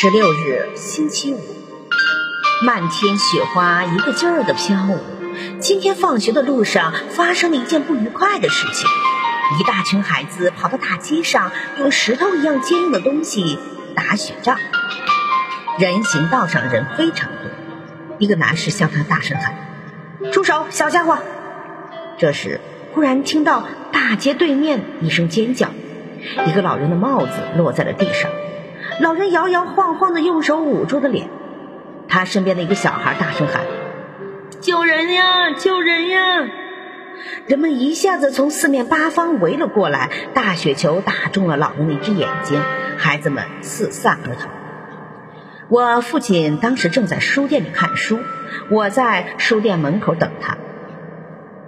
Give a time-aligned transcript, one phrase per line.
[0.00, 1.40] 十六日，星期五，
[2.64, 5.00] 漫天雪花一个劲儿的飘舞。
[5.58, 8.88] 今天放学的路上发生了一件不愉快的事情，
[9.58, 11.50] 一大群孩子跑到大街上，
[11.80, 13.58] 用石头一样坚硬的东西
[13.96, 14.56] 打雪仗。
[15.80, 17.50] 人行道上人非常多，
[18.20, 19.56] 一个男士向他大声喊
[20.30, 21.18] ：“住手，小家伙！”
[22.18, 22.60] 这时，
[22.94, 25.70] 忽然听到大街对面一声尖叫，
[26.46, 28.30] 一个老人的帽子落在了地上。
[29.00, 31.28] 老人摇摇晃晃的，用手捂住了脸。
[32.08, 33.62] 他身边的一个小孩大声喊
[34.60, 35.52] ：“救人呀！
[35.56, 36.20] 救人呀！”
[37.46, 42.60] 人们一下子从四面八方围了过来，大雪球打中了老人的一只眼睛，
[42.96, 44.48] 孩子们四散而逃。
[45.68, 48.18] 我父亲当时正在书店里看书，
[48.70, 50.56] 我在书店门口等他。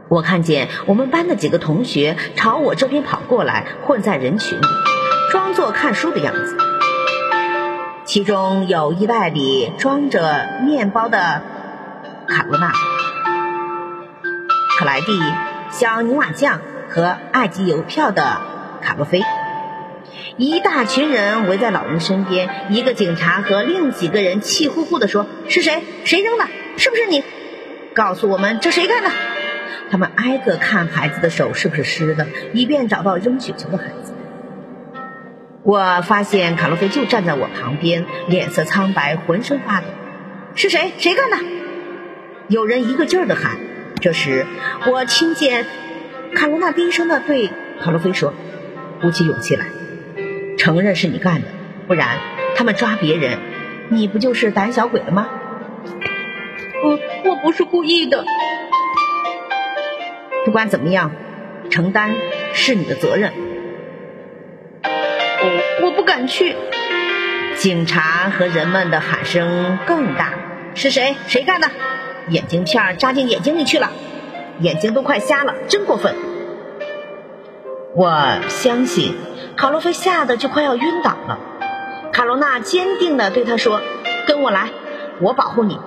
[0.09, 4.65] 我看见我们班的几个同学朝我这边跑过来，混在人群里，
[5.31, 6.57] 装作看书的样子。
[8.11, 11.43] 其中有衣袋里装着面包的
[12.27, 12.73] 卡罗娜、
[14.77, 15.07] 克莱蒂、
[15.71, 18.41] 小泥瓦匠和埃及邮票的
[18.83, 19.23] 卡洛菲。
[20.37, 25.85] 一大群人围在老人身边，一个警察和另几个人气呼呼地说：“是谁？
[26.05, 26.49] 谁扔的？
[26.79, 27.23] 是不是你？
[27.95, 29.11] 告诉我们，这谁干的？”
[29.89, 34.10] 他们挨个看孩子的手是不是湿的，以便找到扔雪球的孩子。
[35.71, 39.87] 我发现卡洛菲就站在我旁边，脸色苍白，浑身发抖。
[40.57, 40.91] 是谁？
[40.99, 41.37] 谁干的？
[42.49, 43.59] 有人一个劲儿的喊。
[44.01, 44.47] 这时，
[44.91, 45.65] 我听见
[46.35, 48.35] 卡罗娜低声的对卡洛菲说
[49.01, 49.67] ：“鼓起勇气来，
[50.59, 51.47] 承认是你干的，
[51.87, 52.19] 不然
[52.57, 53.39] 他们抓别人，
[53.91, 55.29] 你不就是胆小鬼了吗？”
[56.83, 56.99] 我
[57.31, 58.25] 我不是故意的。
[60.45, 61.13] 不管怎么样，
[61.71, 62.17] 承担
[62.55, 63.33] 是你的责任。
[65.43, 66.57] 我我不敢去。
[67.57, 70.33] 警察和人们的喊声更大。
[70.75, 71.17] 是谁？
[71.27, 71.69] 谁干的？
[72.29, 73.91] 眼镜片扎进眼睛里去了，
[74.61, 76.15] 眼睛都快瞎了，真过分！
[77.97, 79.17] 我相信
[79.57, 81.41] 卡洛菲吓得就快要晕倒了。
[82.13, 83.81] 卡罗娜坚定地对他说
[84.29, 84.69] ：“跟我来，
[85.21, 85.81] 我保护你。”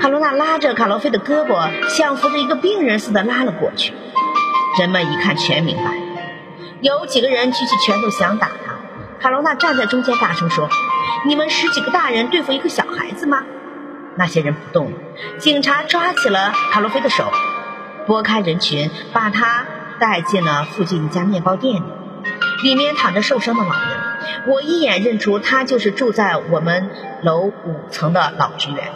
[0.00, 3.92] 卡罗娜拉着卡洛菲的胳膊，像扶着一个病人似的拉了过去。
[4.78, 6.03] 人们一看，全明白。
[6.84, 8.74] 有几个人举起拳头想打他，
[9.18, 10.68] 卡罗娜站在中间大声说
[11.24, 13.42] ：“你们十几个大人对付一个小孩子吗？”
[14.16, 14.98] 那些人不动了。
[15.38, 17.32] 警察抓起了卡洛菲的手，
[18.06, 19.64] 拨开人群，把他
[19.98, 21.84] 带进了附近一家面包店里。
[22.62, 26.90] 里面躺着受伤的老人，我一眼认出他就是住在我们
[27.22, 28.92] 楼五层的老职员。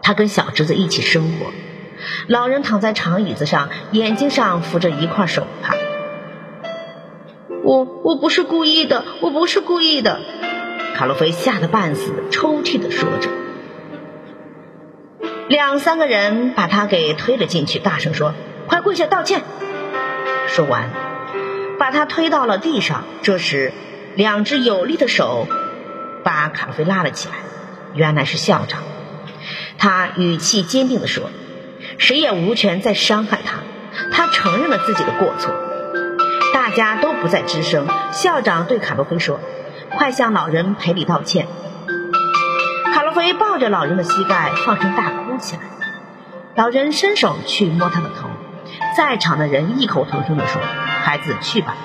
[0.00, 1.52] 他跟小侄子一起生活。
[2.28, 5.74] 老人躺在长椅子上，眼睛上扶着一块手帕。
[7.68, 10.20] 我我不是故意的，我不是故意的。
[10.94, 13.28] 卡洛菲吓得半死，抽泣的说着。
[15.48, 18.32] 两三个人把他给推了进去，大声说
[18.68, 19.42] ：“快跪下道歉！”
[20.48, 20.88] 说完，
[21.78, 23.04] 把他推到了地上。
[23.20, 23.74] 这时，
[24.14, 25.46] 两只有力的手
[26.24, 27.34] 把卡洛菲拉了起来。
[27.92, 28.80] 原来是校长。
[29.76, 31.28] 他语气坚定的说
[31.98, 33.58] ：“谁也无权再伤害他。
[34.10, 35.52] 他承认了自己的过错。”
[36.52, 37.86] 大家都不再吱声。
[38.12, 39.40] 校长对卡洛菲说
[39.96, 41.46] ：“快向老人赔礼道歉。”
[42.92, 45.62] 卡洛菲抱着老人的膝盖，放声大哭起来。
[46.54, 48.28] 老人伸手去摸他的头，
[48.96, 50.60] 在场的人异口同声地说
[51.02, 51.76] ：“孩子，去吧，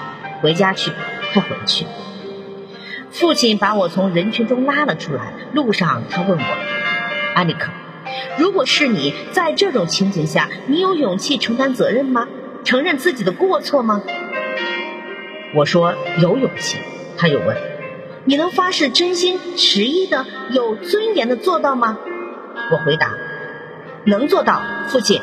[0.42, 0.92] 回家去，
[1.34, 1.86] 快回去。”
[3.12, 5.34] 父亲把我从人群中拉了出来。
[5.54, 6.44] 路上，他问我
[7.36, 7.70] ：“安妮克，
[8.40, 12.28] 如果是你在这种情景下，你有勇气承担责任吗？
[12.64, 14.02] 承认自己的过错吗？”
[15.56, 16.78] 我说有勇气，
[17.18, 17.56] 他又问
[18.26, 22.00] ：“你能发誓真心实意的、有尊严的做到吗？”
[22.72, 23.14] 我回答
[24.06, 25.22] ：“能做到，父亲。”